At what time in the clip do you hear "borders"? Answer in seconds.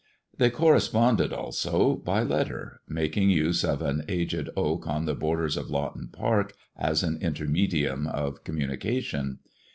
5.13-5.55